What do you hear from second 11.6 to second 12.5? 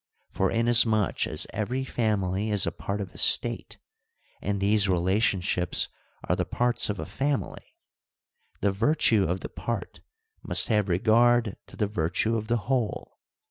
to the virtue of